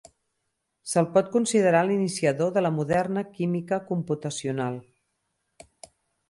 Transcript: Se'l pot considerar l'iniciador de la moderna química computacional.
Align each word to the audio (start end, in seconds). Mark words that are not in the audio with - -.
Se'l 0.93 1.07
pot 1.17 1.27
considerar 1.35 1.81
l'iniciador 1.89 2.55
de 2.55 2.63
la 2.67 2.71
moderna 2.79 3.25
química 3.37 3.79
computacional. 3.91 4.81